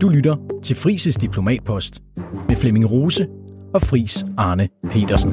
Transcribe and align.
Du 0.00 0.08
lytter 0.08 0.36
til 0.62 0.76
Frises 0.76 1.16
Diplomatpost 1.16 2.02
med 2.48 2.56
Flemming 2.56 2.90
Rose 2.90 3.26
og 3.74 3.82
Fris 3.82 4.24
Arne 4.36 4.68
Petersen. 4.90 5.32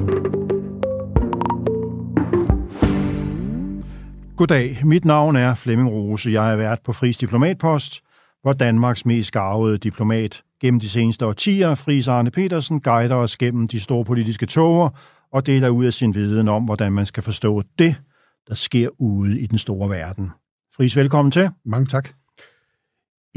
Goddag, 4.37 4.81
mit 4.83 5.05
navn 5.05 5.35
er 5.35 5.55
Flemming 5.55 5.91
Rose. 5.91 6.31
Jeg 6.31 6.51
er 6.51 6.55
vært 6.55 6.79
på 6.85 6.93
Fris 6.93 7.17
Diplomatpost, 7.17 8.01
hvor 8.41 8.53
Danmarks 8.53 9.05
mest 9.05 9.31
garvede 9.31 9.77
diplomat 9.77 10.41
gennem 10.61 10.79
de 10.79 10.89
seneste 10.89 11.25
årtier, 11.25 11.75
Fris 11.75 12.07
Arne 12.07 12.31
Petersen, 12.31 12.81
guider 12.81 13.15
os 13.15 13.37
gennem 13.37 13.67
de 13.67 13.79
store 13.79 14.05
politiske 14.05 14.45
toger 14.45 14.89
og 15.33 15.45
deler 15.45 15.69
ud 15.69 15.85
af 15.85 15.93
sin 15.93 16.15
viden 16.15 16.47
om, 16.47 16.63
hvordan 16.63 16.91
man 16.91 17.05
skal 17.05 17.23
forstå 17.23 17.63
det, 17.79 17.95
der 18.47 18.55
sker 18.55 18.89
ude 18.99 19.39
i 19.39 19.45
den 19.45 19.57
store 19.57 19.89
verden. 19.89 20.31
Fris, 20.77 20.95
velkommen 20.95 21.31
til. 21.31 21.49
Mange 21.65 21.85
tak. 21.85 22.09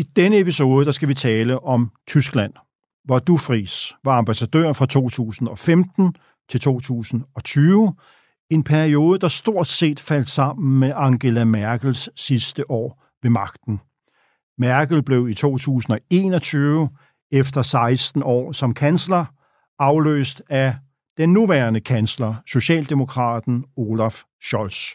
I 0.01 0.03
denne 0.03 0.39
episode, 0.39 0.85
der 0.85 0.93
skal 0.93 1.09
vi 1.09 1.15
tale 1.15 1.61
om 1.65 1.91
Tyskland, 2.09 2.53
hvor 3.05 3.19
du, 3.19 3.37
Fris, 3.37 3.93
var 4.05 4.19
ambassadør 4.19 4.73
fra 4.73 4.87
2015 4.87 6.15
til 6.51 6.61
2020, 6.61 7.95
en 8.51 8.65
periode, 8.65 9.19
der 9.19 9.29
stort 9.29 9.67
set 9.67 10.01
faldt 10.01 10.29
sammen 10.29 10.79
med 10.81 10.93
Angela 10.97 11.45
Merkels 11.45 12.21
sidste 12.21 12.71
år 12.71 13.05
ved 13.23 13.31
magten. 13.31 13.81
Merkel 14.59 15.03
blev 15.03 15.29
i 15.29 15.35
2021, 15.35 16.89
efter 17.33 17.63
16 17.63 18.23
år 18.23 18.53
som 18.53 18.75
kansler, 18.75 19.25
afløst 19.79 20.43
af 20.49 20.75
den 21.17 21.33
nuværende 21.33 21.81
kansler, 21.81 22.35
Socialdemokraten 22.47 23.65
Olaf 23.77 24.23
Scholz. 24.43 24.87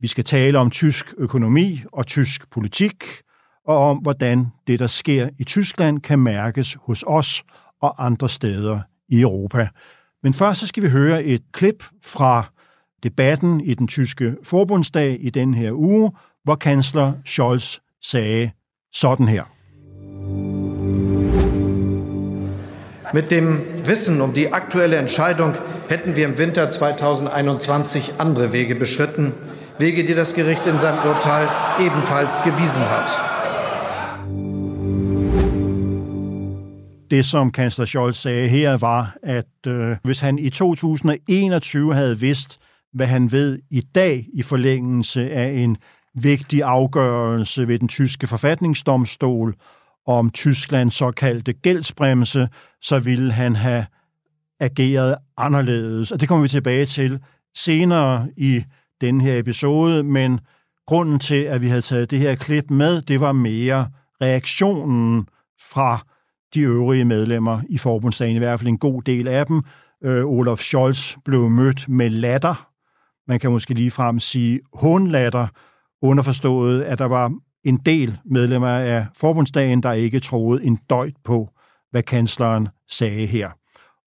Vi 0.00 0.06
skal 0.06 0.24
tale 0.24 0.58
om 0.58 0.70
tysk 0.70 1.14
økonomi 1.18 1.80
og 1.92 2.06
tysk 2.06 2.50
politik, 2.50 3.04
og 3.66 3.90
om 3.90 3.96
hvordan 3.96 4.46
det, 4.66 4.78
der 4.78 4.86
sker 4.86 5.28
i 5.38 5.44
Tyskland, 5.44 6.00
kan 6.00 6.18
mærkes 6.18 6.76
hos 6.80 7.04
os 7.06 7.42
og 7.80 8.06
andre 8.06 8.28
steder 8.28 8.80
i 9.08 9.20
Europa. 9.20 9.68
Men 10.22 10.34
først 10.34 10.60
så 10.60 10.66
skal 10.66 10.82
vi 10.82 10.88
høre 10.88 11.24
et 11.24 11.42
klip 11.52 11.84
fra 12.02 12.44
debatten 13.02 13.60
i 13.60 13.74
den 13.74 13.88
tyske 13.88 14.36
forbundsdag 14.44 15.18
i 15.20 15.30
den 15.30 15.54
her 15.54 15.72
uge, 15.72 16.10
hvor 16.44 16.54
kansler 16.54 17.12
Scholz 17.24 17.78
sagde 18.02 18.50
sådan 18.92 19.28
her. 19.28 19.44
Mit 23.14 23.30
dem 23.30 23.60
Wissen 23.86 24.20
um 24.20 24.32
die 24.32 24.54
aktuelle 24.54 24.96
Entscheidung 24.96 25.54
hätten 25.88 26.16
wir 26.16 26.24
im 26.24 26.38
Winter 26.38 26.70
2021 26.70 28.14
andere 28.18 28.52
Wege 28.52 28.74
beschritten, 28.74 29.34
Wege, 29.78 30.04
die 30.04 30.14
das 30.14 30.34
Gericht 30.34 30.66
in 30.66 30.80
seinem 30.80 30.98
Urteil 31.08 31.48
ebenfalls 31.80 32.42
gewiesen 32.42 32.82
hat. 32.82 33.31
Det, 37.12 37.26
som 37.26 37.50
kansler 37.50 37.84
Scholz 37.84 38.16
sagde 38.16 38.48
her, 38.48 38.76
var, 38.76 39.16
at 39.22 39.66
øh, 39.66 39.96
hvis 40.04 40.20
han 40.20 40.38
i 40.38 40.50
2021 40.50 41.94
havde 41.94 42.20
vidst, 42.20 42.58
hvad 42.92 43.06
han 43.06 43.32
ved 43.32 43.58
i 43.70 43.80
dag 43.80 44.26
i 44.34 44.42
forlængelse 44.42 45.30
af 45.30 45.52
en 45.52 45.76
vigtig 46.14 46.62
afgørelse 46.62 47.68
ved 47.68 47.78
den 47.78 47.88
tyske 47.88 48.26
forfatningsdomstol 48.26 49.54
om 50.06 50.30
Tysklands 50.30 50.94
såkaldte 50.94 51.52
gældsbremse, 51.52 52.48
så 52.80 52.98
ville 52.98 53.32
han 53.32 53.56
have 53.56 53.86
ageret 54.60 55.16
anderledes. 55.36 56.12
Og 56.12 56.20
det 56.20 56.28
kommer 56.28 56.42
vi 56.42 56.48
tilbage 56.48 56.86
til 56.86 57.20
senere 57.56 58.28
i 58.36 58.64
den 59.00 59.20
her 59.20 59.38
episode, 59.38 60.02
men 60.02 60.40
grunden 60.86 61.18
til, 61.18 61.42
at 61.42 61.60
vi 61.60 61.68
havde 61.68 61.82
taget 61.82 62.10
det 62.10 62.18
her 62.18 62.34
klip 62.34 62.70
med, 62.70 63.02
det 63.02 63.20
var 63.20 63.32
mere 63.32 63.88
reaktionen 64.22 65.26
fra 65.72 66.11
de 66.54 66.60
øvrige 66.60 67.04
medlemmer 67.04 67.62
i 67.68 67.78
forbundsdagen, 67.78 68.36
i 68.36 68.38
hvert 68.38 68.60
fald 68.60 68.68
en 68.68 68.78
god 68.78 69.02
del 69.02 69.28
af 69.28 69.46
dem. 69.46 69.62
Øh, 70.04 70.24
Olaf 70.24 70.58
Scholz 70.58 71.16
blev 71.24 71.50
mødt 71.50 71.88
med 71.88 72.10
latter. 72.10 72.68
Man 73.28 73.40
kan 73.40 73.50
måske 73.50 73.74
lige 73.74 73.90
frem 73.90 74.20
sige 74.20 74.60
hundlatter, 74.74 75.46
underforstået, 76.02 76.82
at 76.82 76.98
der 76.98 77.04
var 77.04 77.32
en 77.64 77.76
del 77.76 78.18
medlemmer 78.24 78.68
af 78.68 79.06
forbundsdagen, 79.16 79.82
der 79.82 79.92
ikke 79.92 80.20
troede 80.20 80.64
en 80.64 80.78
døjt 80.90 81.16
på, 81.24 81.50
hvad 81.90 82.02
kansleren 82.02 82.68
sagde 82.88 83.26
her. 83.26 83.50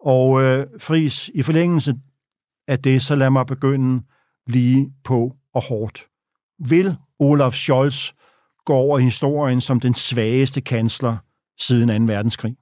Og 0.06 0.42
øh, 0.42 0.68
Fris, 0.80 1.32
i 1.34 1.42
forlængelse 1.42 1.94
af 2.68 2.80
det, 2.80 3.02
så 3.02 3.16
lad 3.16 3.30
mig 3.30 3.46
begynde 3.46 4.04
lige 4.48 4.94
på 5.04 5.36
og 5.54 5.64
hårdt. 5.64 6.06
Vil 6.60 6.96
Olaf 7.20 7.54
Scholz 7.54 8.12
gå 8.66 8.74
over 8.74 9.00
i 9.00 9.04
historien 9.04 9.62
som 9.62 9.80
den 9.80 9.94
svageste 9.94 10.62
kansler 10.62 11.18
siden 11.60 12.08
2. 12.08 12.14
verdenskrig? 12.14 12.58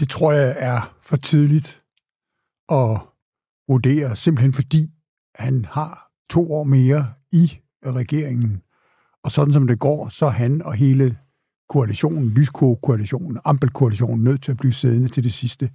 Det 0.00 0.08
tror 0.08 0.32
jeg 0.32 0.54
er 0.58 0.96
for 1.02 1.16
tidligt 1.16 1.82
at 2.68 2.98
vurdere, 3.68 4.16
simpelthen 4.16 4.52
fordi 4.52 4.90
han 5.34 5.64
har 5.64 6.10
to 6.30 6.52
år 6.52 6.64
mere 6.64 7.12
i 7.32 7.58
regeringen. 7.86 8.62
Og 9.22 9.30
sådan 9.30 9.54
som 9.54 9.66
det 9.66 9.78
går, 9.78 10.08
så 10.08 10.26
er 10.26 10.30
han 10.30 10.62
og 10.62 10.74
hele 10.74 11.18
koalitionen, 11.68 12.28
Lysko-koalitionen, 12.28 13.38
Ampel-koalitionen, 13.44 14.24
nødt 14.24 14.42
til 14.42 14.50
at 14.50 14.56
blive 14.56 14.72
siddende 14.72 15.08
til 15.08 15.24
det 15.24 15.32
sidste. 15.32 15.70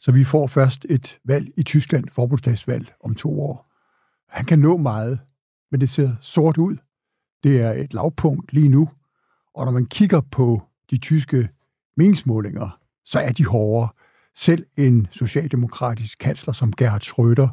Så 0.00 0.12
vi 0.12 0.24
får 0.24 0.46
først 0.46 0.86
et 0.88 1.18
valg 1.24 1.52
i 1.56 1.62
Tyskland, 1.62 2.08
forbundsdagsvalg, 2.08 2.92
om 3.00 3.14
to 3.14 3.40
år. 3.40 3.72
Han 4.28 4.44
kan 4.44 4.58
nå 4.58 4.76
meget, 4.76 5.20
men 5.70 5.80
det 5.80 5.90
ser 5.90 6.16
sort 6.20 6.58
ud. 6.58 6.76
Det 7.42 7.60
er 7.60 7.72
et 7.72 7.94
lavpunkt 7.94 8.52
lige 8.52 8.68
nu. 8.68 8.88
Og 9.54 9.64
når 9.64 9.72
man 9.72 9.86
kigger 9.86 10.20
på 10.20 10.62
de 10.90 10.98
tyske 10.98 11.48
meningsmålinger, 11.96 12.78
så 13.04 13.20
er 13.20 13.32
de 13.32 13.46
hårdere. 13.46 13.88
Selv 14.36 14.66
en 14.76 15.08
socialdemokratisk 15.10 16.18
kansler 16.18 16.52
som 16.52 16.72
Gerhard 16.72 17.02
Schröder 17.02 17.48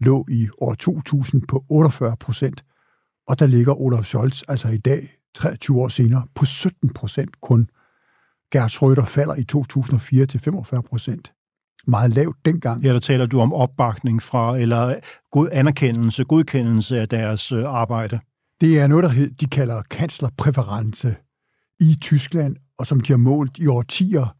lå 0.00 0.26
i 0.28 0.48
år 0.58 0.74
2000 0.74 1.42
på 1.46 1.64
48 1.68 2.16
procent, 2.16 2.64
og 3.26 3.38
der 3.38 3.46
ligger 3.46 3.80
Olaf 3.80 4.04
Scholz 4.04 4.42
altså 4.48 4.68
i 4.68 4.78
dag, 4.78 5.18
23 5.34 5.80
år 5.80 5.88
senere, 5.88 6.26
på 6.34 6.44
17 6.44 6.92
procent 6.92 7.40
kun. 7.40 7.68
Gerhard 8.52 8.70
Schröder 8.70 9.04
falder 9.04 9.34
i 9.34 9.44
2004 9.44 10.26
til 10.26 10.40
45 10.40 10.82
procent. 10.82 11.32
Meget 11.86 12.10
lavt 12.10 12.36
dengang. 12.44 12.82
Ja, 12.82 12.92
der 12.92 12.98
taler 12.98 13.26
du 13.26 13.40
om 13.40 13.52
opbakning 13.52 14.22
fra, 14.22 14.58
eller 14.58 14.94
god 15.30 15.48
anerkendelse, 15.52 16.24
godkendelse 16.24 17.00
af 17.00 17.08
deres 17.08 17.52
øh, 17.52 17.64
arbejde. 17.66 18.20
Det 18.60 18.80
er 18.80 18.86
noget, 18.86 19.04
der 19.04 19.28
de 19.40 19.46
kalder 19.46 19.82
kanslerpræference 19.82 21.16
i 21.80 21.96
Tyskland, 22.00 22.56
og 22.78 22.86
som 22.86 23.00
de 23.00 23.12
har 23.12 23.18
målt 23.18 23.58
i 23.58 23.66
årtier. 23.66 24.36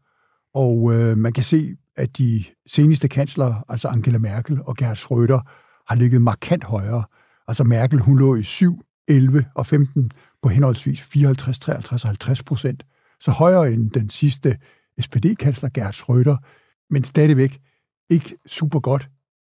Og 0.53 0.93
øh, 0.93 1.17
man 1.17 1.33
kan 1.33 1.43
se, 1.43 1.75
at 1.95 2.17
de 2.17 2.43
seneste 2.67 3.07
kansler, 3.07 3.65
altså 3.69 3.87
Angela 3.87 4.17
Merkel 4.17 4.59
og 4.65 4.75
Gerhard 4.77 4.97
Schröder, 4.97 5.41
har 5.87 5.95
ligget 5.95 6.21
markant 6.21 6.63
højere. 6.63 7.03
Altså 7.47 7.63
Merkel, 7.63 7.99
hun 7.99 8.19
lå 8.19 8.35
i 8.35 8.43
7, 8.43 8.81
11 9.07 9.45
og 9.55 9.65
15 9.65 10.11
på 10.41 10.49
henholdsvis 10.49 11.01
54, 11.01 11.59
53 11.59 12.03
og 12.03 12.09
50 12.09 12.43
procent. 12.43 12.83
Så 13.19 13.31
højere 13.31 13.73
end 13.73 13.91
den 13.91 14.09
sidste 14.09 14.57
SPD-kansler 15.01 15.69
Gerhard 15.73 15.93
Schröder, 15.93 16.37
men 16.89 17.03
stadigvæk 17.03 17.59
ikke 18.09 18.37
super 18.45 18.79
godt. 18.79 19.09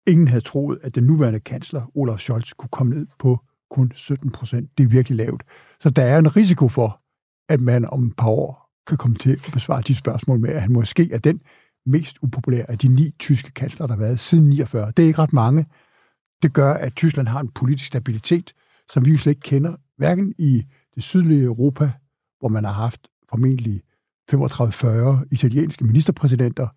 Ingen 0.08 0.28
havde 0.28 0.42
troet, 0.42 0.80
at 0.84 0.96
den 0.96 1.04
nuværende 1.04 1.40
kansler, 1.40 1.92
Olaf 1.96 2.20
Scholz, 2.20 2.52
kunne 2.58 2.70
komme 2.70 2.96
ned 2.96 3.08
på 3.20 3.40
kun 3.72 3.92
17 3.96 4.32
procent. 4.32 4.70
Det 4.78 4.84
er 4.84 4.88
virkelig 4.88 5.18
lavt. 5.18 5.44
Så 5.80 5.90
der 5.90 6.04
er 6.04 6.18
en 6.18 6.36
risiko 6.36 6.68
for, 6.68 7.02
at 7.50 7.62
man 7.62 7.86
om 7.86 8.04
et 8.08 8.16
par 8.18 8.28
år 8.28 8.70
kan 8.88 8.98
komme 8.98 9.18
til 9.18 9.32
at 9.32 9.50
besvare 9.54 9.82
de 9.82 9.96
spørgsmål 9.96 10.40
med, 10.40 10.50
at 10.50 10.62
han 10.62 10.72
måske 10.72 11.10
er 11.12 11.18
den 11.18 11.40
mest 11.86 12.18
upopulære 12.22 12.70
af 12.70 12.78
de 12.78 12.88
ni 12.88 13.12
tyske 13.20 13.52
kansler, 13.52 13.88
der 13.88 13.94
har 13.94 14.02
været 14.02 14.20
siden 14.20 14.50
49. 14.50 14.94
Det 14.98 15.04
er 15.04 15.08
ikke 15.08 15.22
ret 15.22 15.34
mange. 15.34 15.66
Det 16.42 16.54
gør, 16.54 16.74
at 16.74 16.96
Tyskland 16.96 17.28
har 17.28 17.40
en 17.40 17.50
politisk 17.50 17.88
stabilitet, 17.88 18.54
som 18.92 19.06
vi 19.06 19.12
jo 19.12 19.18
slet 19.18 19.32
ikke 19.32 19.42
kender, 19.42 19.76
hverken 19.98 20.34
i 20.38 20.66
det 20.96 21.04
sydlige 21.04 21.44
Europa, 21.44 21.92
hvor 22.40 22.50
man 22.50 22.64
har 22.64 22.72
haft 22.72 23.08
formentlig 23.30 23.82
35-40 24.32 25.28
italienske 25.32 25.86
ministerpræsidenter, 25.86 26.68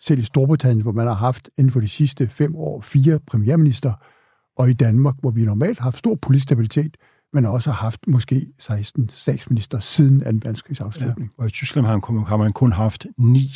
selv 0.00 0.18
i 0.18 0.22
Storbritannien, 0.22 0.82
hvor 0.82 0.92
man 0.92 1.06
har 1.06 1.14
haft 1.14 1.50
inden 1.58 1.70
for 1.70 1.80
de 1.80 1.88
sidste 1.88 2.28
fem 2.28 2.56
år 2.56 2.80
fire 2.80 3.20
premierminister, 3.26 3.92
og 4.56 4.70
i 4.70 4.72
Danmark, 4.72 5.14
hvor 5.20 5.30
vi 5.30 5.44
normalt 5.44 5.78
har 5.78 5.84
haft 5.84 5.98
stor 5.98 6.14
politisk 6.14 6.44
stabilitet, 6.44 6.96
men 7.36 7.44
også 7.44 7.70
har 7.70 7.76
haft 7.76 8.06
måske 8.06 8.46
16 8.58 9.10
statsminister 9.12 9.80
siden 9.80 10.20
2. 10.20 10.24
verdenskrigs 10.24 10.80
afslutning. 10.80 11.30
Ja, 11.38 11.42
og 11.42 11.48
i 11.48 11.50
Tyskland 11.50 11.86
har 11.86 12.12
man, 12.12 12.26
har 12.26 12.36
man 12.36 12.52
kun 12.52 12.72
haft 12.72 13.06
ni, 13.18 13.48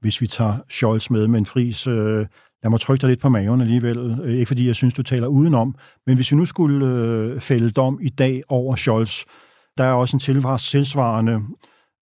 hvis 0.00 0.20
vi 0.20 0.26
tager 0.26 0.58
Scholz 0.68 1.10
med, 1.10 1.28
men 1.28 1.46
Fris, 1.46 1.86
øh, 1.86 2.26
lad 2.62 2.70
mig 2.70 2.80
trykke 2.80 3.02
dig 3.02 3.08
lidt 3.08 3.20
på 3.20 3.28
maven 3.28 3.60
alligevel, 3.60 4.20
øh, 4.24 4.34
ikke 4.34 4.46
fordi 4.46 4.66
jeg 4.66 4.74
synes, 4.74 4.94
du 4.94 5.02
taler 5.02 5.26
udenom, 5.26 5.74
men 6.06 6.14
hvis 6.14 6.32
vi 6.32 6.36
nu 6.36 6.44
skulle 6.44 6.86
øh, 6.86 7.40
fælde 7.40 7.70
dom 7.70 7.98
i 8.02 8.08
dag 8.08 8.42
over 8.48 8.76
Scholz, 8.76 9.22
der 9.78 9.84
er 9.84 9.92
også 9.92 10.16
en 10.16 10.58
tilsvarende 10.58 11.40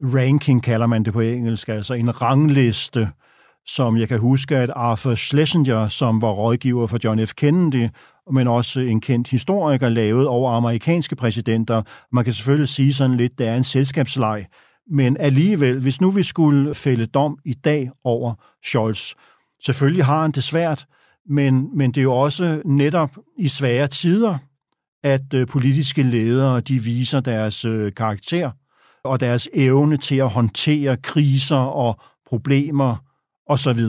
ranking, 0.02 0.62
kalder 0.62 0.86
man 0.86 1.02
det 1.02 1.12
på 1.12 1.20
engelsk, 1.20 1.68
altså 1.68 1.94
en 1.94 2.22
rangliste, 2.22 3.08
som 3.66 3.96
jeg 3.96 4.08
kan 4.08 4.18
huske, 4.18 4.56
at 4.56 4.70
Arthur 4.76 5.14
Schlesinger, 5.14 5.88
som 5.88 6.22
var 6.22 6.30
rådgiver 6.30 6.86
for 6.86 6.98
John 7.04 7.26
F. 7.26 7.34
Kennedy, 7.34 7.88
men 8.32 8.48
også 8.48 8.80
en 8.80 9.00
kendt 9.00 9.28
historiker, 9.28 9.88
lavet 9.88 10.26
over 10.26 10.52
amerikanske 10.52 11.16
præsidenter. 11.16 11.82
Man 12.12 12.24
kan 12.24 12.32
selvfølgelig 12.32 12.68
sige 12.68 12.94
sådan 12.94 13.16
lidt, 13.16 13.38
det 13.38 13.46
er 13.46 13.56
en 13.56 13.64
selskabsleg, 13.64 14.46
Men 14.90 15.16
alligevel, 15.16 15.80
hvis 15.80 16.00
nu 16.00 16.10
vi 16.10 16.22
skulle 16.22 16.74
fælde 16.74 17.06
dom 17.06 17.38
i 17.44 17.54
dag 17.54 17.90
over 18.04 18.34
Scholz, 18.64 19.14
selvfølgelig 19.64 20.04
har 20.04 20.22
han 20.22 20.32
det 20.32 20.44
svært, 20.44 20.86
men, 21.26 21.76
men 21.76 21.90
det 21.90 22.00
er 22.00 22.02
jo 22.02 22.12
også 22.12 22.62
netop 22.64 23.10
i 23.38 23.48
svære 23.48 23.86
tider, 23.86 24.38
at 25.02 25.34
øh, 25.34 25.46
politiske 25.46 26.02
ledere 26.02 26.60
de 26.60 26.78
viser 26.78 27.20
deres 27.20 27.64
øh, 27.64 27.92
karakter 27.94 28.50
og 29.04 29.20
deres 29.20 29.48
evne 29.54 29.96
til 29.96 30.16
at 30.16 30.28
håndtere 30.28 30.96
kriser 30.96 31.56
og 31.56 32.00
problemer 32.26 32.96
osv. 33.46 33.80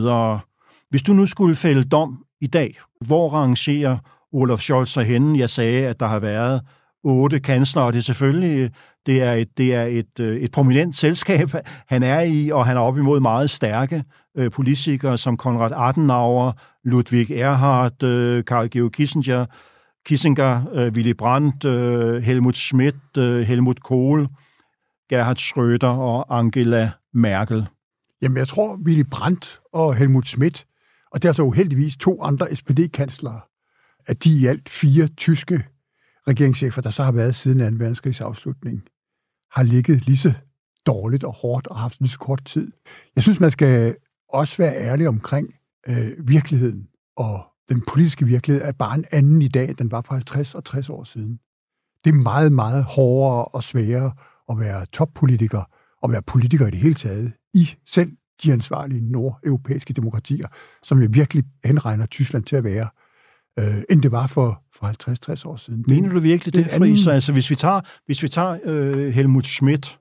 Hvis 0.89 1.01
du 1.01 1.13
nu 1.13 1.25
skulle 1.25 1.55
fælde 1.55 1.83
dom 1.83 2.25
i 2.41 2.47
dag, 2.47 2.79
hvor 3.05 3.29
rangerer 3.29 3.97
Olaf 4.33 4.59
Scholz 4.59 4.89
sig 4.89 5.05
henne? 5.05 5.39
Jeg 5.39 5.49
sagde, 5.49 5.87
at 5.87 5.99
der 5.99 6.07
har 6.07 6.19
været 6.19 6.61
otte 7.03 7.39
kansler, 7.39 7.81
og 7.81 7.93
det 7.93 7.99
er 7.99 8.03
selvfølgelig 8.03 8.71
det 9.05 9.23
er 9.23 9.33
et, 9.33 9.57
det 9.57 9.75
er 9.75 9.83
et, 9.83 10.19
øh, 10.19 10.37
et 10.37 10.51
prominent 10.51 10.97
selskab, 10.97 11.49
han 11.93 12.03
er 12.03 12.21
i, 12.21 12.49
og 12.49 12.65
han 12.65 12.77
er 12.77 12.81
op 12.81 12.97
imod 12.97 13.19
meget 13.19 13.49
stærke 13.49 14.03
øh, 14.37 14.51
politikere 14.51 15.17
som 15.17 15.37
Konrad 15.37 15.71
Adenauer, 15.75 16.51
Ludwig 16.83 17.31
Erhard, 17.31 18.03
øh, 18.03 18.45
Karl 18.45 18.69
Georg 18.69 18.91
Kissinger, 18.91 19.45
Kissinger, 20.05 20.61
øh, 20.73 20.93
Willy 20.93 21.13
Brandt, 21.13 21.65
øh, 21.65 22.23
Helmut 22.23 22.57
Schmidt, 22.57 23.17
øh, 23.17 23.41
Helmut 23.41 23.83
Kohl, 23.83 24.27
Gerhard 25.09 25.37
Schröder 25.37 25.87
og 25.87 26.37
Angela 26.39 26.91
Merkel. 27.13 27.67
Jamen, 28.21 28.37
jeg 28.37 28.47
tror, 28.47 28.75
Willy 28.85 29.03
Brandt 29.11 29.59
og 29.73 29.95
Helmut 29.95 30.27
Schmidt, 30.27 30.65
og 31.11 31.21
det 31.21 31.27
er 31.29 31.31
så 31.31 31.43
uheldigvis 31.43 31.95
to 31.95 32.23
andre 32.23 32.55
SPD-kanslere, 32.55 33.39
at 34.09 34.23
de 34.23 34.39
i 34.41 34.45
alt 34.45 34.69
fire 34.69 35.07
tyske 35.07 35.65
regeringschefer, 36.27 36.81
der 36.81 36.89
så 36.89 37.03
har 37.03 37.11
været 37.11 37.35
siden 37.35 37.59
2. 37.59 37.77
verdenskrigs 37.77 38.21
afslutning, 38.21 38.83
har 39.51 39.63
ligget 39.63 40.05
lige 40.05 40.17
så 40.17 40.33
dårligt 40.85 41.23
og 41.23 41.33
hårdt 41.33 41.67
og 41.67 41.79
haft 41.79 41.99
lige 41.99 42.09
så 42.09 42.19
kort 42.19 42.45
tid. 42.45 42.71
Jeg 43.15 43.23
synes, 43.23 43.39
man 43.39 43.51
skal 43.51 43.95
også 44.29 44.57
være 44.57 44.75
ærlig 44.75 45.07
omkring 45.07 45.55
øh, 45.87 46.27
virkeligheden, 46.27 46.87
og 47.17 47.43
den 47.69 47.83
politiske 47.89 48.25
virkelighed 48.25 48.63
er 48.63 48.71
bare 48.71 48.95
en 48.95 49.05
anden 49.11 49.41
i 49.41 49.47
dag, 49.47 49.69
end 49.69 49.77
den 49.77 49.91
var 49.91 50.01
for 50.01 50.13
50 50.13 50.55
og 50.55 50.65
60 50.65 50.89
år 50.89 51.03
siden. 51.03 51.39
Det 52.03 52.09
er 52.09 52.15
meget, 52.15 52.51
meget 52.51 52.83
hårdere 52.83 53.45
og 53.45 53.63
sværere 53.63 54.11
at 54.49 54.59
være 54.59 54.85
toppolitiker 54.85 55.63
og 56.01 56.11
være 56.11 56.21
politiker 56.21 56.67
i 56.67 56.71
det 56.71 56.79
hele 56.79 56.95
taget 56.95 57.33
i 57.53 57.69
selv 57.85 58.11
de 58.43 58.53
ansvarlige 58.53 59.11
nordeuropæiske 59.11 59.93
demokratier, 59.93 60.47
som 60.83 61.01
jeg 61.01 61.13
virkelig 61.13 61.43
henregner 61.63 62.05
Tyskland 62.05 62.43
til 62.43 62.55
at 62.55 62.63
være, 62.63 62.87
øh, 63.59 63.81
end 63.89 64.01
det 64.01 64.11
var 64.11 64.27
for, 64.27 64.61
for 64.75 64.85
50-60 65.45 65.47
år 65.47 65.57
siden. 65.57 65.83
Mener 65.87 66.09
du 66.09 66.19
virkelig 66.19 66.53
det, 66.53 66.65
det 66.65 66.73
Friis? 66.73 67.07
Anden... 67.07 67.15
Altså, 67.15 67.33
hvis 67.33 67.49
vi 67.49 67.55
tager, 67.55 67.81
hvis 68.05 68.23
vi 68.23 68.27
tager 68.27 68.57
øh, 68.65 69.13
Helmut 69.13 69.45
Schmidt, 69.45 69.99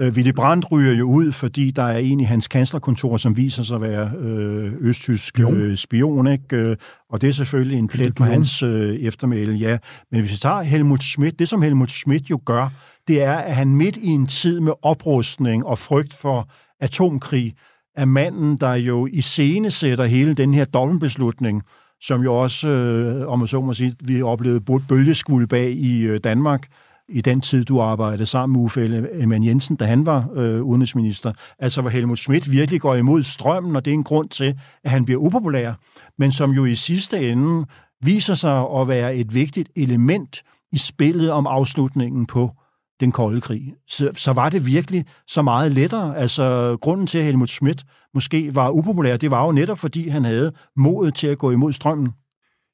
øh, 0.00 0.12
Willy 0.12 0.30
Brandt 0.30 0.72
ryger 0.72 0.94
jo 0.94 1.04
ud, 1.04 1.32
fordi 1.32 1.70
der 1.70 1.82
er 1.82 1.98
en 1.98 2.20
i 2.20 2.24
hans 2.24 2.48
kanslerkontor, 2.48 3.16
som 3.16 3.36
viser 3.36 3.62
sig 3.62 3.74
at 3.74 3.82
være 3.82 4.12
øh, 4.18 4.72
østtysk 4.80 5.40
øh, 5.40 5.76
spion, 5.76 6.26
ikke? 6.26 6.56
Øh, 6.56 6.76
og 7.10 7.20
det 7.20 7.28
er 7.28 7.32
selvfølgelig 7.32 7.78
en 7.78 7.88
plet 7.88 8.14
på 8.14 8.24
hans 8.24 8.62
øh, 8.62 8.96
eftermæle, 8.96 9.52
ja. 9.52 9.78
Men 10.10 10.20
hvis 10.20 10.32
vi 10.32 10.36
tager 10.36 10.62
Helmut 10.62 11.02
Schmidt, 11.02 11.38
det 11.38 11.48
som 11.48 11.62
Helmut 11.62 11.90
Schmidt 11.90 12.30
jo 12.30 12.40
gør, 12.44 12.72
det 13.08 13.22
er, 13.22 13.36
at 13.36 13.56
han 13.56 13.68
midt 13.68 13.96
i 13.96 14.06
en 14.06 14.26
tid 14.26 14.60
med 14.60 14.72
oprustning 14.82 15.66
og 15.66 15.78
frygt 15.78 16.14
for 16.14 16.50
atomkrig, 16.80 17.54
er 17.96 18.04
manden, 18.04 18.56
der 18.56 18.74
jo 18.74 19.08
i 19.12 19.20
scene 19.20 19.70
sætter 19.70 20.04
hele 20.04 20.34
den 20.34 20.54
her 20.54 20.64
dobbeltbeslutning, 20.64 21.62
som 22.00 22.22
jo 22.22 22.34
også, 22.34 22.68
øh, 22.68 23.28
om 23.28 23.38
man 23.38 23.48
så 23.48 23.60
må 23.60 23.72
sige, 23.72 23.92
vi 24.00 24.22
oplevede 24.22 24.60
bølgeskuld 24.88 25.46
bag 25.46 25.70
i 25.70 26.00
øh, 26.00 26.20
Danmark 26.24 26.68
i 27.08 27.20
den 27.20 27.40
tid, 27.40 27.64
du 27.64 27.80
arbejdede 27.80 28.26
sammen 28.26 28.56
med 28.56 28.64
Uffe 28.64 28.82
Ellemann 28.82 29.44
Jensen, 29.44 29.76
da 29.76 29.84
han 29.84 30.06
var 30.06 30.28
øh, 30.34 30.62
udenrigsminister. 30.62 31.32
Altså, 31.58 31.80
hvor 31.80 31.90
Helmut 31.90 32.18
Schmidt 32.18 32.50
virkelig 32.50 32.80
går 32.80 32.94
imod 32.94 33.22
strømmen, 33.22 33.76
og 33.76 33.84
det 33.84 33.90
er 33.90 33.94
en 33.94 34.04
grund 34.04 34.28
til, 34.28 34.60
at 34.84 34.90
han 34.90 35.04
bliver 35.04 35.20
upopulær, 35.20 35.74
men 36.18 36.32
som 36.32 36.50
jo 36.50 36.64
i 36.64 36.74
sidste 36.74 37.30
ende 37.30 37.66
viser 38.02 38.34
sig 38.34 38.64
at 38.80 38.88
være 38.88 39.16
et 39.16 39.34
vigtigt 39.34 39.70
element 39.76 40.42
i 40.72 40.78
spillet 40.78 41.30
om 41.30 41.46
afslutningen 41.46 42.26
på 42.26 42.50
den 43.00 43.12
kolde 43.12 43.40
krig, 43.40 43.74
så, 43.88 44.10
så 44.14 44.32
var 44.32 44.48
det 44.48 44.66
virkelig 44.66 45.04
så 45.26 45.42
meget 45.42 45.72
lettere. 45.72 46.16
Altså, 46.16 46.76
grunden 46.80 47.06
til, 47.06 47.18
at 47.18 47.24
Helmut 47.24 47.50
Schmidt 47.50 47.84
måske 48.14 48.54
var 48.54 48.70
upopulær, 48.70 49.16
det 49.16 49.30
var 49.30 49.44
jo 49.44 49.52
netop, 49.52 49.78
fordi 49.78 50.08
han 50.08 50.24
havde 50.24 50.52
modet 50.76 51.14
til 51.14 51.26
at 51.26 51.38
gå 51.38 51.50
imod 51.50 51.72
strømmen. 51.72 52.12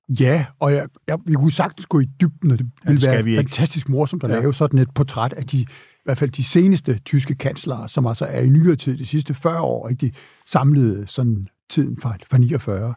Ja, 0.08 0.46
og 0.60 0.72
jeg, 0.72 0.88
jeg, 1.08 1.18
vi 1.26 1.34
kunne 1.34 1.52
sagtens 1.52 1.86
gå 1.86 2.00
i 2.00 2.04
dybden, 2.20 2.50
og 2.50 2.58
det 2.58 2.66
ville 2.86 3.00
ja, 3.10 3.16
det 3.16 3.26
være 3.26 3.36
fantastisk 3.36 3.88
morsomt 3.88 4.24
at 4.24 4.30
ja. 4.30 4.40
lave 4.40 4.54
sådan 4.54 4.78
et 4.78 4.88
portræt 4.94 5.32
af 5.32 5.46
de, 5.46 5.58
i 5.58 5.66
hvert 6.04 6.18
fald 6.18 6.30
de 6.30 6.44
seneste 6.44 6.98
tyske 6.98 7.34
kanslere, 7.34 7.88
som 7.88 8.06
altså 8.06 8.24
er 8.24 8.40
i 8.40 8.48
nyere 8.48 8.76
tid, 8.76 8.98
de 8.98 9.06
sidste 9.06 9.34
40 9.34 9.60
år, 9.60 9.88
ikke 9.88 10.06
de 10.06 10.12
samlede 10.46 11.06
sådan 11.06 11.44
tiden 11.70 12.00
fra, 12.00 12.16
fra 12.30 12.38
49. 12.38 12.94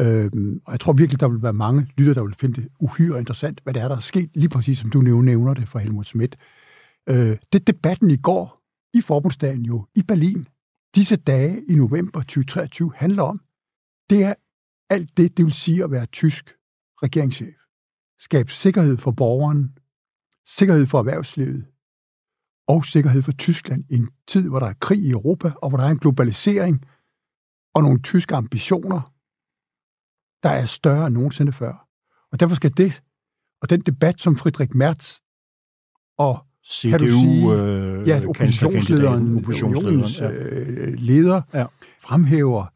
Øhm, 0.00 0.60
og 0.66 0.72
jeg 0.72 0.80
tror 0.80 0.92
virkelig, 0.92 1.20
der 1.20 1.28
vil 1.28 1.42
være 1.42 1.52
mange 1.52 1.86
lytter, 1.96 2.14
der 2.14 2.24
vil 2.24 2.34
finde 2.34 2.60
det 2.60 2.68
uhyre 2.80 3.18
interessant, 3.18 3.60
hvad 3.64 3.74
det 3.74 3.82
er, 3.82 3.88
der 3.88 3.96
er 3.96 4.00
sket, 4.00 4.30
lige 4.34 4.48
præcis 4.48 4.78
som 4.78 4.90
du 4.90 5.00
nævner 5.00 5.54
det 5.54 5.68
for 5.68 5.78
Helmut 5.78 6.06
Schmidt. 6.06 6.36
Øh, 7.10 7.38
det 7.52 7.66
debatten 7.66 8.10
i 8.10 8.16
går 8.16 8.60
i 8.94 9.00
forbundsdagen 9.00 9.64
jo 9.64 9.86
i 9.94 10.02
Berlin, 10.02 10.46
disse 10.94 11.16
dage 11.16 11.64
i 11.68 11.74
november 11.74 12.20
2023 12.20 12.94
handler 12.94 13.22
om, 13.22 13.40
det 14.10 14.24
er 14.24 14.34
alt 14.90 15.16
det, 15.16 15.36
det 15.36 15.44
vil 15.44 15.52
sige 15.52 15.84
at 15.84 15.90
være 15.90 16.06
tysk 16.06 16.56
regeringschef. 17.02 17.54
Skabe 18.18 18.52
sikkerhed 18.52 18.96
for 18.96 19.10
borgeren, 19.10 19.78
sikkerhed 20.46 20.86
for 20.86 20.98
erhvervslivet 20.98 21.66
og 22.68 22.84
sikkerhed 22.84 23.22
for 23.22 23.32
Tyskland 23.32 23.84
i 23.90 23.94
en 23.94 24.10
tid, 24.26 24.48
hvor 24.48 24.58
der 24.58 24.66
er 24.66 24.74
krig 24.80 24.98
i 24.98 25.10
Europa, 25.10 25.52
og 25.62 25.68
hvor 25.68 25.78
der 25.78 25.84
er 25.84 25.90
en 25.90 25.98
globalisering 25.98 26.78
og 27.74 27.82
nogle 27.82 28.02
tyske 28.02 28.34
ambitioner, 28.34 29.00
der 30.42 30.50
er 30.50 30.66
større 30.66 31.06
end 31.06 31.14
nogensinde 31.14 31.52
før. 31.52 31.88
Og 32.32 32.40
derfor 32.40 32.56
skal 32.56 32.76
det, 32.76 33.02
og 33.62 33.70
den 33.70 33.80
debat, 33.80 34.20
som 34.20 34.36
Friedrich 34.36 34.76
Merz 34.76 35.20
og 36.18 36.49
CDU, 36.70 36.90
kan 36.90 37.00
du 37.00 37.08
sige, 37.08 37.52
øh, 37.52 38.08
ja, 38.08 38.20
oppositionslederen, 38.28 39.36
oppositionslederen 39.36 40.10
ja. 40.20 40.30
øh, 40.30 40.94
leder, 40.98 41.42
ja. 41.54 41.66
fremhæver 42.00 42.66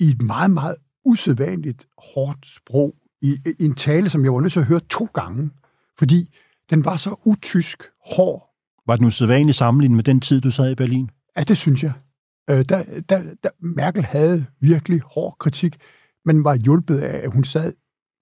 i 0.00 0.08
et 0.08 0.22
meget, 0.22 0.50
meget 0.50 0.76
usædvanligt 1.04 1.88
hårdt 2.14 2.46
sprog, 2.46 2.94
i, 3.22 3.38
i 3.58 3.64
en 3.64 3.74
tale, 3.74 4.10
som 4.10 4.24
jeg 4.24 4.34
var 4.34 4.40
nødt 4.40 4.52
til 4.52 4.60
at 4.60 4.66
høre 4.66 4.80
to 4.80 5.08
gange, 5.14 5.50
fordi 5.98 6.34
den 6.70 6.84
var 6.84 6.96
så 6.96 7.16
utysk 7.24 7.82
hård. 8.16 8.48
Var 8.86 8.96
den 8.96 9.06
usædvanligt 9.06 9.56
sammenlignet 9.56 9.96
med 9.96 10.04
den 10.04 10.20
tid, 10.20 10.40
du 10.40 10.50
sad 10.50 10.70
i 10.70 10.74
Berlin? 10.74 11.10
Ja, 11.36 11.42
det 11.42 11.56
synes 11.56 11.82
jeg. 11.82 11.92
Øh, 12.50 12.64
der, 12.68 13.00
der, 13.08 13.22
der, 13.42 13.50
Merkel 13.60 14.04
havde 14.04 14.46
virkelig 14.60 15.00
hård 15.00 15.36
kritik, 15.38 15.76
men 16.24 16.44
var 16.44 16.54
hjulpet 16.54 16.98
af, 16.98 17.24
at 17.24 17.32
hun 17.32 17.44
sad 17.44 17.72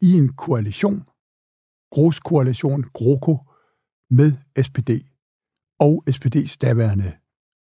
i 0.00 0.12
en 0.12 0.28
koalition, 0.28 1.04
Gros-koalition, 1.92 2.84
GroKo, 2.92 3.38
med 4.10 4.32
SPD 4.62 4.90
og 5.78 6.04
SPD's 6.10 6.56
daværende 6.60 7.12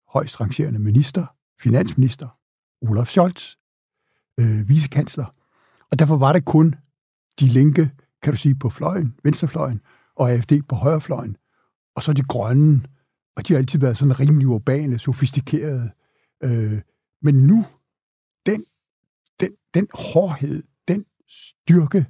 højst 0.08 0.40
rangerende 0.40 0.78
minister, 0.78 1.26
finansminister, 1.60 2.28
Olaf 2.82 3.06
Scholz, 3.06 3.54
øh, 4.40 4.68
vicekansler. 4.68 5.26
Og 5.90 5.98
derfor 5.98 6.16
var 6.16 6.32
det 6.32 6.44
kun 6.44 6.74
de 7.40 7.46
linke, 7.46 7.90
kan 8.22 8.32
du 8.32 8.36
sige, 8.36 8.54
på 8.54 8.70
fløjen, 8.70 9.14
venstrefløjen, 9.24 9.80
og 10.16 10.30
AFD 10.30 10.52
på 10.68 10.76
højrefløjen, 10.76 11.36
og 11.94 12.02
så 12.02 12.12
de 12.12 12.22
grønne, 12.22 12.82
og 13.36 13.48
de 13.48 13.52
har 13.52 13.58
altid 13.58 13.78
været 13.78 13.96
sådan 13.96 14.20
rimelig 14.20 14.48
urbane, 14.48 14.98
sofistikerede. 14.98 15.90
Øh, 16.42 16.80
men 17.22 17.34
nu, 17.34 17.66
den, 18.46 18.64
den, 19.40 19.50
den 19.74 19.88
hårdhed, 19.94 20.62
den 20.88 21.04
styrke, 21.28 22.06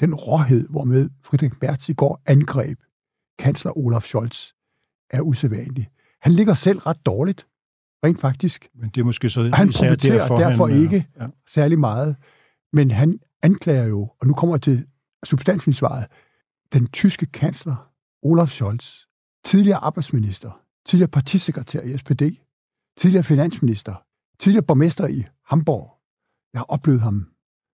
den 0.00 0.14
råhed, 0.14 0.68
hvormed 0.68 1.10
Friedrich 1.22 1.56
Merz 1.60 1.88
i 1.88 1.92
går 1.92 2.22
angreb 2.26 2.78
kansler 3.42 3.78
Olaf 3.78 4.02
Scholz, 4.02 4.52
er 5.10 5.20
usædvanlig. 5.20 5.90
Han 6.20 6.32
ligger 6.32 6.54
selv 6.54 6.78
ret 6.78 7.06
dårligt, 7.06 7.46
rent 8.04 8.20
faktisk. 8.20 8.68
Men 8.74 8.90
det 8.90 9.00
er 9.00 9.04
måske 9.04 9.28
så 9.28 9.50
han 9.54 9.68
især 9.68 9.94
derfor, 9.94 10.36
derfor 10.36 10.66
han, 10.66 10.82
ikke 10.82 11.06
ja. 11.20 11.26
særlig 11.48 11.78
meget. 11.78 12.16
Men 12.72 12.90
han 12.90 13.20
anklager 13.42 13.84
jo, 13.84 14.10
og 14.20 14.26
nu 14.26 14.34
kommer 14.34 14.56
jeg 14.56 14.62
til 14.62 14.86
substansen 15.24 15.70
i 15.70 15.74
svaret, 15.74 16.06
den 16.72 16.86
tyske 16.86 17.26
kansler 17.26 17.90
Olaf 18.22 18.48
Scholz, 18.48 19.04
tidligere 19.44 19.78
arbejdsminister, 19.78 20.50
tidligere 20.86 21.10
partisekretær 21.10 21.80
i 21.80 21.98
SPD, 21.98 22.22
tidligere 22.98 23.24
finansminister, 23.24 23.94
tidligere 24.38 24.64
borgmester 24.64 25.06
i 25.06 25.24
Hamburg. 25.46 25.90
Jeg 26.52 26.60
har 26.60 26.66
oplevet 26.66 27.00
ham 27.00 27.28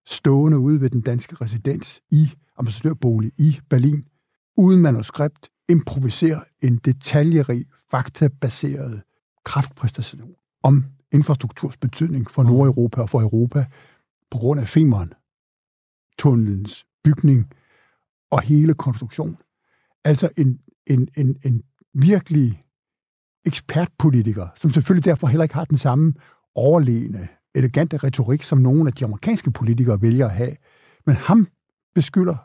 stående 0.07 0.59
ude 0.59 0.81
ved 0.81 0.89
den 0.89 1.01
danske 1.01 1.35
residens 1.35 2.01
i 2.11 2.31
ambassadørbolig 2.57 3.31
i 3.37 3.59
Berlin, 3.69 4.03
uden 4.57 4.81
manuskript, 4.81 5.51
improvisere 5.69 6.41
en 6.61 6.77
detaljerig, 6.77 7.65
faktabaseret 7.91 9.01
kraftpræstation 9.45 10.35
om 10.63 10.85
infrastrukturs 11.11 11.77
betydning 11.77 12.31
for 12.31 12.43
Nordeuropa 12.43 13.01
og 13.01 13.09
for 13.09 13.21
Europa 13.21 13.65
på 14.31 14.37
grund 14.37 14.59
af 14.59 14.67
Femern, 14.67 15.09
tunnelens 16.17 16.85
bygning 17.03 17.51
og 18.31 18.41
hele 18.41 18.73
konstruktion. 18.73 19.37
Altså 20.03 20.29
en, 20.37 20.59
en, 20.87 21.09
en, 21.17 21.37
en 21.45 21.63
virkelig 21.93 22.61
ekspertpolitiker, 23.45 24.47
som 24.55 24.71
selvfølgelig 24.71 25.05
derfor 25.05 25.27
heller 25.27 25.43
ikke 25.43 25.55
har 25.55 25.65
den 25.65 25.77
samme 25.77 26.13
overlegne, 26.55 27.27
elegante 27.55 27.97
retorik, 27.97 28.43
som 28.43 28.57
nogle 28.57 28.87
af 28.87 28.93
de 28.93 29.05
amerikanske 29.05 29.51
politikere 29.51 30.01
vælger 30.01 30.25
at 30.25 30.35
have. 30.35 30.55
Men 31.05 31.15
ham 31.15 31.47
beskylder 31.95 32.35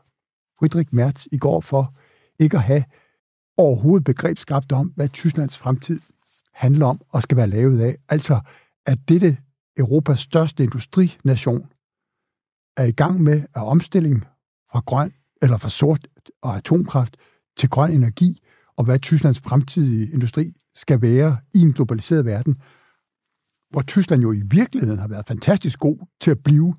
Friedrich 0.58 0.94
Merz 0.94 1.26
i 1.32 1.38
går 1.38 1.60
for 1.60 1.94
ikke 2.38 2.56
at 2.56 2.62
have 2.62 2.84
overhovedet 3.56 4.04
begrebsskabt 4.04 4.72
om, 4.72 4.92
hvad 4.96 5.08
Tysklands 5.08 5.58
fremtid 5.58 6.00
handler 6.52 6.86
om 6.86 7.00
og 7.08 7.22
skal 7.22 7.36
være 7.36 7.46
lavet 7.46 7.80
af. 7.80 7.96
Altså, 8.08 8.40
at 8.86 8.98
dette 9.08 9.38
Europas 9.76 10.20
største 10.20 10.62
industrination 10.64 11.66
er 12.76 12.84
i 12.84 12.92
gang 12.92 13.22
med 13.22 13.42
at 13.54 13.62
omstilling 13.62 14.24
fra 14.72 14.80
grøn 14.86 15.12
eller 15.42 15.56
fra 15.56 15.68
sort 15.68 16.08
og 16.42 16.56
atomkraft 16.56 17.16
til 17.56 17.70
grøn 17.70 17.90
energi, 17.90 18.40
og 18.76 18.84
hvad 18.84 18.98
Tysklands 18.98 19.40
fremtidige 19.40 20.12
industri 20.12 20.52
skal 20.74 21.02
være 21.02 21.38
i 21.54 21.60
en 21.60 21.72
globaliseret 21.72 22.24
verden, 22.24 22.56
hvor 23.70 23.82
Tyskland 23.82 24.22
jo 24.22 24.32
i 24.32 24.42
virkeligheden 24.44 24.98
har 24.98 25.08
været 25.08 25.26
fantastisk 25.26 25.78
god 25.78 25.98
til 26.20 26.30
at 26.30 26.42
blive 26.42 26.74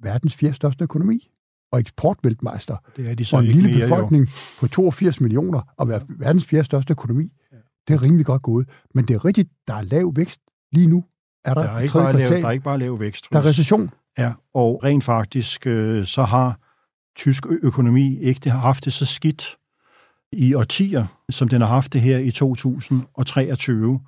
verdens 0.00 0.34
fjerde 0.34 0.54
største 0.54 0.84
økonomi 0.84 1.30
og 1.72 1.80
eksportvæltmeister. 1.80 2.76
Det 2.96 3.10
er 3.10 3.14
de 3.14 3.24
så 3.24 3.36
og 3.36 3.44
en 3.44 3.52
lille 3.52 3.70
mere, 3.70 3.80
befolkning 3.80 4.24
jo. 4.24 4.30
på 4.60 4.68
82 4.68 5.20
millioner 5.20 5.60
og 5.76 5.88
være 5.88 6.00
verdens 6.08 6.44
fjerde 6.46 6.64
største 6.64 6.92
økonomi. 6.92 7.32
Det 7.88 7.94
er 7.94 8.02
rimelig 8.02 8.26
godt 8.26 8.42
gået. 8.42 8.68
Men 8.94 9.04
det 9.08 9.14
er 9.14 9.24
rigtigt, 9.24 9.48
der 9.68 9.74
er 9.74 9.82
lav 9.82 10.12
vækst 10.16 10.40
lige 10.72 10.86
nu. 10.86 11.04
Er 11.44 11.54
der, 11.54 11.62
Der 11.62 11.70
er, 11.70 11.80
ikke 11.80 11.92
bare 11.92 12.12
lav, 12.12 12.26
der 12.26 12.46
er 12.46 12.50
ikke 12.50 12.64
bare 12.64 12.78
lav 12.78 13.00
vækst. 13.00 13.26
der 13.32 13.38
er 13.38 13.44
recession. 13.44 13.90
Ja, 14.18 14.32
og 14.54 14.80
rent 14.84 15.04
faktisk, 15.04 15.66
øh, 15.66 16.06
så 16.06 16.22
har 16.22 16.58
tysk 17.16 17.46
økonomi 17.62 18.18
ikke 18.18 18.40
det 18.44 18.52
har 18.52 18.58
haft 18.58 18.84
det 18.84 18.92
så 18.92 19.04
skidt 19.04 19.56
i 20.32 20.54
årtier, 20.54 21.06
som 21.30 21.48
den 21.48 21.60
har 21.60 21.68
haft 21.68 21.92
det 21.92 22.00
her 22.00 22.18
i 22.18 22.30
2023. 22.30 24.00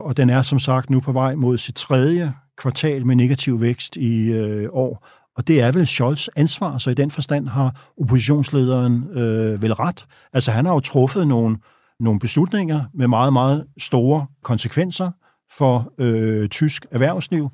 Og 0.00 0.16
den 0.16 0.30
er 0.30 0.42
som 0.42 0.58
sagt 0.58 0.90
nu 0.90 1.00
på 1.00 1.12
vej 1.12 1.34
mod 1.34 1.56
sit 1.56 1.74
tredje 1.74 2.32
kvartal 2.56 3.06
med 3.06 3.16
negativ 3.16 3.60
vækst 3.60 3.96
i 3.96 4.32
øh, 4.32 4.68
år. 4.72 5.08
Og 5.36 5.48
det 5.48 5.60
er 5.60 5.72
vel 5.72 5.86
Scholz 5.86 6.28
ansvar, 6.36 6.78
så 6.78 6.90
i 6.90 6.94
den 6.94 7.10
forstand 7.10 7.48
har 7.48 7.90
oppositionslederen 8.00 9.18
øh, 9.18 9.62
vel 9.62 9.72
ret. 9.72 10.06
Altså 10.32 10.52
han 10.52 10.66
har 10.66 10.72
jo 10.72 10.80
truffet 10.80 11.28
nogle, 11.28 11.58
nogle 12.00 12.20
beslutninger 12.20 12.84
med 12.94 13.08
meget, 13.08 13.32
meget 13.32 13.66
store 13.78 14.26
konsekvenser 14.42 15.10
for 15.52 15.92
øh, 15.98 16.48
tysk 16.48 16.86
erhvervsliv, 16.90 17.48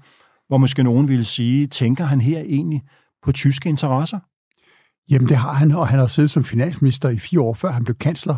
hvor 0.49 0.56
måske 0.56 0.83
nogen 0.83 1.09
ville 1.09 1.25
sige, 1.25 1.66
tænker 1.66 2.04
han 2.04 2.21
her 2.21 2.40
egentlig 2.40 2.83
på 3.23 3.33
tyske 3.33 3.68
interesser? 3.68 4.18
Jamen 5.11 5.28
det 5.28 5.37
har 5.37 5.52
han, 5.52 5.73
og 5.73 5.88
han 5.88 5.99
har 5.99 6.06
siddet 6.06 6.30
som 6.30 6.45
finansminister 6.45 7.09
i 7.09 7.18
fire 7.18 7.40
år, 7.40 7.54
før 7.54 7.71
han 7.71 7.85
blev 7.85 7.97
kansler. 7.97 8.37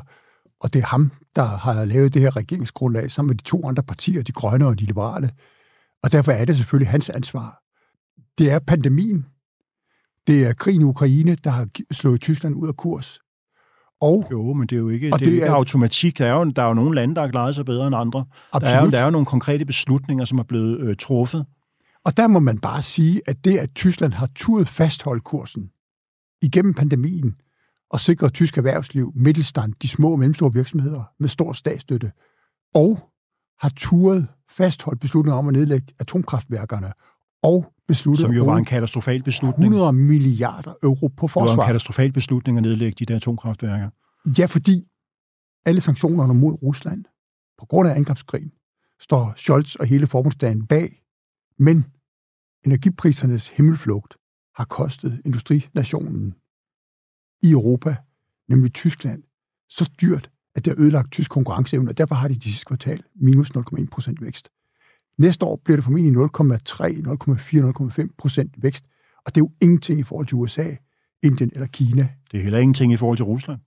Og 0.61 0.73
det 0.73 0.83
er 0.83 0.87
ham, 0.87 1.13
der 1.37 1.45
har 1.45 1.85
lavet 1.85 2.15
det 2.15 2.23
her 2.23 2.37
regeringsgrundlag 2.37 3.11
sammen 3.11 3.29
med 3.29 3.37
de 3.37 3.43
to 3.43 3.69
andre 3.69 3.83
partier, 3.83 4.23
de 4.23 4.33
grønne 4.33 4.67
og 4.67 4.79
de 4.79 4.85
liberale. 4.85 5.31
Og 6.03 6.13
derfor 6.13 6.33
er 6.33 6.45
det 6.45 6.57
selvfølgelig 6.57 6.91
hans 6.91 7.11
ansvar. 7.11 7.63
Det 8.39 8.51
er 8.51 8.59
pandemien. 8.59 9.27
Det 10.27 10.47
er 10.47 10.53
krigen 10.53 10.81
i 10.81 10.85
Ukraine, 10.85 11.35
der 11.35 11.51
har 11.51 11.69
slået 11.93 12.21
Tyskland 12.21 12.55
ud 12.57 12.69
af 12.69 12.77
kurs. 12.77 13.21
Og 14.01 14.25
Jo, 14.31 14.53
men 14.53 14.67
det 14.67 14.77
er 14.77 14.81
jo 14.81 14.89
ikke, 14.89 15.13
Og 15.13 15.19
det 15.21 15.27
er 15.27 15.31
det 15.31 15.35
ikke 15.35 15.47
er- 15.47 15.53
automatik. 15.53 16.19
Der 16.19 16.27
er, 16.27 16.35
jo, 16.35 16.45
der 16.45 16.63
er 16.63 16.67
jo 16.69 16.75
nogle 16.75 16.95
lande, 16.95 17.15
der 17.15 17.21
har 17.21 17.29
klaret 17.29 17.55
sig 17.55 17.65
bedre 17.65 17.87
end 17.87 17.97
andre. 17.97 18.25
Der 18.53 18.61
er, 18.61 18.85
jo, 18.85 18.91
der 18.91 18.99
er 18.99 19.05
jo 19.05 19.11
nogle 19.11 19.27
konkrete 19.27 19.65
beslutninger, 19.65 20.25
som 20.25 20.39
er 20.39 20.43
blevet 20.43 20.81
øh, 20.81 20.97
truffet. 20.97 21.47
Og 22.05 22.17
der 22.17 22.27
må 22.27 22.39
man 22.39 22.59
bare 22.59 22.83
sige, 22.83 23.23
at 23.27 23.45
det, 23.45 23.59
at 23.59 23.71
Tyskland 23.75 24.13
har 24.13 24.29
turet 24.35 24.69
fastholde 24.69 25.21
kursen 25.21 25.71
igennem 26.43 26.75
pandemien 26.75 27.37
og 27.91 28.01
sikret 28.01 28.33
tysk 28.35 28.59
erhvervsliv, 28.59 29.13
middelstand, 29.17 29.73
de 29.83 29.89
små 29.89 30.11
og 30.13 30.19
mellemstore 30.19 30.53
virksomheder 30.53 31.03
med 31.21 31.29
stor 31.29 31.53
statsstøtte, 31.53 32.13
og 32.75 32.99
har 33.61 33.73
turet 33.77 34.27
fastholdt 34.51 35.01
beslutninger 35.01 35.39
om 35.39 35.49
at 35.49 35.53
nedlægge 35.55 35.87
atomkraftværkerne 35.99 36.93
og 37.43 37.73
besluttet 37.89 38.21
Som 38.21 38.31
jo 38.33 38.45
var 38.45 38.57
en 38.57 38.65
katastrofal 38.65 39.23
beslutning. 39.23 39.75
100 39.75 39.93
milliarder 39.93 40.75
euro 40.83 41.09
på 41.09 41.27
Det 41.27 41.35
var 41.35 41.43
en 41.43 41.49
forsvar. 41.49 41.67
katastrofal 41.67 42.13
beslutning 42.13 42.59
at 42.59 42.63
nedlægge 42.63 42.97
de 42.99 43.05
der 43.05 43.17
atomkraftværker. 43.17 43.91
Ja, 44.39 44.47
fordi 44.47 44.87
alle 45.65 45.81
sanktionerne 45.81 46.35
mod 46.35 46.63
Rusland, 46.63 47.05
på 47.59 47.67
grund 47.67 47.89
af 47.89 47.95
angrebskrigen, 47.95 48.53
står 49.01 49.33
Scholz 49.37 49.75
og 49.75 49.87
hele 49.87 50.07
forbundsdagen 50.07 50.67
bag. 50.67 51.03
Men 51.59 51.85
energiprisernes 52.67 53.49
himmelflugt 53.49 54.17
har 54.55 54.65
kostet 54.65 55.23
industrinationen 55.25 56.35
i 57.43 57.51
Europa, 57.51 57.97
nemlig 58.49 58.73
Tyskland, 58.75 59.23
så 59.69 59.91
dyrt, 60.01 60.31
at 60.55 60.65
det 60.65 60.73
har 60.77 60.83
ødelagt 60.85 61.13
tysk 61.13 61.31
konkurrenceevne, 61.31 61.91
og 61.91 61.99
derfor 61.99 62.15
har 62.15 62.29
de 62.29 62.35
de 62.35 62.43
sidste 62.43 62.65
kvartal 62.65 63.03
minus 63.15 63.51
0,1 63.57 63.87
procent 63.91 64.23
vækst. 64.23 64.49
Næste 65.19 65.45
år 65.45 65.61
bliver 65.65 65.77
det 65.77 65.85
formentlig 65.85 66.17
0,3, 66.17 66.21
0,4, 67.93 68.03
0,5 68.03 68.09
procent 68.19 68.63
vækst, 68.63 68.85
og 69.27 69.35
det 69.35 69.41
er 69.41 69.45
jo 69.45 69.51
ingenting 69.61 70.01
i 70.01 70.03
forhold 70.03 70.27
til 70.27 70.37
USA, 70.37 70.75
Indien 71.23 71.51
eller 71.55 71.67
Kina. 71.67 72.09
Det 72.33 72.39
er 72.39 72.43
heller 72.43 72.59
ingenting 72.59 72.93
i 72.93 72.97
forhold 72.97 73.17
til 73.17 73.25
Rusland. 73.25 73.61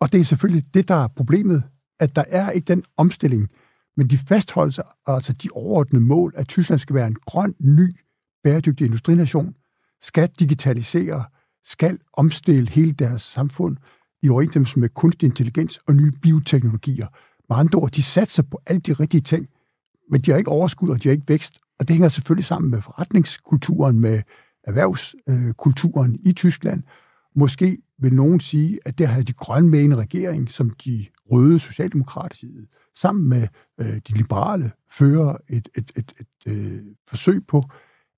Og 0.00 0.12
det 0.12 0.20
er 0.20 0.24
selvfølgelig 0.24 0.74
det, 0.74 0.88
der 0.88 0.94
er 0.94 1.08
problemet, 1.08 1.62
at 2.00 2.16
der 2.16 2.24
er 2.28 2.50
ikke 2.50 2.64
den 2.64 2.84
omstilling, 2.96 3.48
men 3.96 4.10
de 4.10 4.18
fastholdelser, 4.18 4.82
altså 5.06 5.32
de 5.32 5.48
overordnede 5.52 6.04
mål, 6.04 6.32
at 6.36 6.48
Tyskland 6.48 6.78
skal 6.78 6.94
være 6.94 7.06
en 7.06 7.16
grøn, 7.26 7.54
ny, 7.60 7.96
bæredygtig 8.44 8.84
industrination, 8.84 9.54
skal 10.02 10.28
digitalisere, 10.28 11.24
skal 11.64 11.98
omstille 12.12 12.70
hele 12.70 12.92
deres 12.92 13.22
samfund 13.22 13.76
i 14.22 14.28
overensstemmelse 14.28 14.78
med 14.78 14.88
kunstig 14.88 15.26
intelligens 15.26 15.78
og 15.86 15.94
nye 15.94 16.12
bioteknologier. 16.22 17.06
Med 17.48 17.56
andre 17.56 17.78
ord, 17.78 17.90
de 17.90 18.02
satser 18.02 18.42
på 18.42 18.60
alle 18.66 18.80
de 18.80 18.92
rigtige 18.92 19.20
ting, 19.20 19.48
men 20.10 20.20
de 20.20 20.30
har 20.30 20.38
ikke 20.38 20.50
overskud, 20.50 20.88
og 20.88 21.02
de 21.02 21.08
har 21.08 21.12
ikke 21.12 21.28
vækst. 21.28 21.60
Og 21.78 21.88
det 21.88 21.94
hænger 21.94 22.08
selvfølgelig 22.08 22.44
sammen 22.44 22.70
med 22.70 22.82
forretningskulturen, 22.82 24.00
med 24.00 24.22
erhvervskulturen 24.64 26.12
øh, 26.12 26.18
i 26.30 26.32
Tyskland. 26.32 26.82
Måske 27.34 27.78
vil 27.98 28.14
nogen 28.14 28.40
sige, 28.40 28.78
at 28.84 28.98
det 28.98 29.08
har 29.08 29.22
de 29.22 29.32
grønne 29.32 29.68
med 29.68 29.80
i 29.80 29.84
en 29.84 29.98
regering, 29.98 30.50
som 30.50 30.70
de 30.70 31.06
røde 31.30 31.58
socialdemokratiske 31.58 32.48
sammen 32.94 33.28
med 33.28 33.48
øh, 33.80 33.96
de 34.08 34.12
liberale 34.16 34.70
fører 34.90 35.36
et, 35.48 35.68
et, 35.76 35.92
et, 35.96 36.12
et 36.20 36.52
øh, 36.52 36.82
forsøg 37.08 37.46
på, 37.46 37.62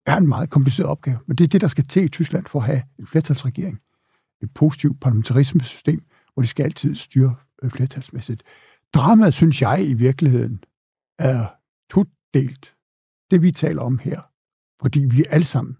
er 0.06 0.16
en 0.16 0.28
meget 0.28 0.50
kompliceret 0.50 0.88
opgave. 0.88 1.18
Men 1.26 1.36
det 1.36 1.44
er 1.44 1.48
det, 1.48 1.60
der 1.60 1.68
skal 1.68 1.84
til 1.84 2.04
i 2.04 2.08
Tyskland 2.08 2.46
for 2.46 2.60
at 2.60 2.66
have 2.66 2.82
en 2.98 3.06
flertalsregering. 3.06 3.78
Et 4.42 4.50
positivt 4.54 5.00
parlamentarismesystem, 5.00 6.02
hvor 6.34 6.42
de 6.42 6.48
skal 6.48 6.64
altid 6.64 6.94
styre 6.94 7.34
øh, 7.62 7.70
flertalsmæssigt. 7.70 8.42
Dramaet, 8.94 9.34
synes 9.34 9.62
jeg 9.62 9.88
i 9.88 9.94
virkeligheden, 9.94 10.64
er 11.18 11.46
todelt. 11.90 12.76
Det 13.30 13.42
vi 13.42 13.52
taler 13.52 13.82
om 13.82 13.98
her. 13.98 14.20
Fordi 14.82 15.00
vi 15.04 15.24
er 15.24 15.30
alle 15.30 15.44
sammen, 15.44 15.76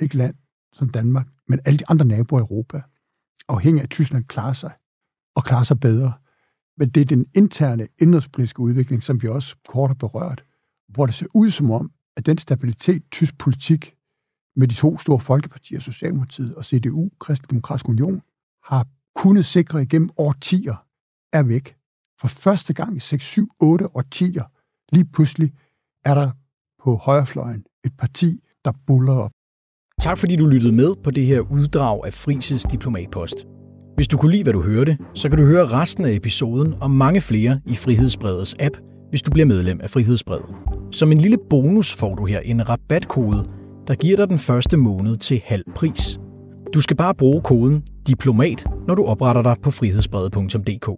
ikke 0.00 0.16
land 0.16 0.34
som 0.72 0.90
Danmark, 0.90 1.28
men 1.48 1.60
alle 1.64 1.78
de 1.78 1.88
andre 1.88 2.06
naboer 2.06 2.40
i 2.40 2.42
Europa, 2.42 2.82
afhængig 3.48 3.80
af, 3.80 3.84
at 3.84 3.90
Tyskland 3.90 4.24
klarer 4.24 4.52
sig, 4.52 4.72
og 5.36 5.44
klarer 5.44 5.62
sig 5.62 5.80
bedre. 5.80 6.12
Men 6.76 6.90
det 6.90 7.00
er 7.00 7.04
den 7.04 7.26
interne 7.34 7.88
indrigspolitiske 7.98 8.60
udvikling, 8.60 9.02
som 9.02 9.22
vi 9.22 9.28
også 9.28 9.56
kort 9.68 9.90
har 9.90 9.94
berørt, 9.94 10.44
hvor 10.88 11.06
det 11.06 11.14
ser 11.14 11.26
ud 11.34 11.50
som 11.50 11.70
om, 11.70 11.92
at 12.16 12.26
den 12.26 12.38
stabilitet, 12.38 13.02
tysk 13.10 13.38
politik 13.38 13.96
med 14.56 14.68
de 14.68 14.74
to 14.74 14.98
store 14.98 15.20
folkepartier, 15.20 15.80
Socialdemokratiet 15.80 16.54
og 16.54 16.64
CDU, 16.64 17.10
Kristendemokratisk 17.20 17.88
Union, 17.88 18.22
har 18.62 18.86
kunnet 19.14 19.46
sikre 19.46 19.82
igennem 19.82 20.10
årtier, 20.16 20.86
er 21.32 21.42
væk. 21.42 21.76
For 22.20 22.28
første 22.28 22.74
gang 22.74 22.96
i 22.96 23.00
6, 23.00 23.24
7, 23.24 23.50
8 23.60 23.96
årtier, 23.96 24.44
lige 24.92 25.04
pludselig 25.04 25.52
er 26.04 26.14
der 26.14 26.30
på 26.84 26.96
højrefløjen 26.96 27.64
et 27.84 27.92
parti, 27.98 28.40
der 28.64 28.72
buller 28.86 29.12
op. 29.12 29.30
Tak 30.00 30.18
fordi 30.18 30.36
du 30.36 30.46
lyttede 30.46 30.72
med 30.72 30.94
på 31.04 31.10
det 31.10 31.26
her 31.26 31.40
uddrag 31.40 32.06
af 32.06 32.12
Frises 32.12 32.62
Diplomatpost. 32.62 33.46
Hvis 33.96 34.08
du 34.08 34.16
kunne 34.18 34.32
lide, 34.32 34.42
hvad 34.42 34.52
du 34.52 34.62
hørte, 34.62 34.98
så 35.14 35.28
kan 35.28 35.38
du 35.38 35.44
høre 35.44 35.66
resten 35.66 36.04
af 36.04 36.12
episoden 36.12 36.74
og 36.80 36.90
mange 36.90 37.20
flere 37.20 37.60
i 37.66 37.74
Frihedsbredets 37.74 38.56
app, 38.60 38.76
hvis 39.10 39.22
du 39.22 39.30
bliver 39.30 39.46
medlem 39.46 39.80
af 39.80 39.90
Frihedsbredet. 39.90 40.56
Som 40.92 41.12
en 41.12 41.18
lille 41.18 41.38
bonus 41.50 41.94
får 41.94 42.14
du 42.14 42.24
her 42.24 42.40
en 42.40 42.68
rabatkode, 42.68 43.48
der 43.88 43.94
giver 43.94 44.16
dig 44.16 44.28
den 44.28 44.38
første 44.38 44.76
måned 44.76 45.16
til 45.16 45.42
halv 45.44 45.64
pris. 45.74 46.18
Du 46.74 46.80
skal 46.80 46.96
bare 46.96 47.14
bruge 47.14 47.42
koden 47.42 47.82
DIPLOMAT, 48.06 48.64
når 48.86 48.94
du 48.94 49.04
opretter 49.04 49.42
dig 49.42 49.56
på 49.62 49.70
frihedsbredet.dk. 49.70 50.88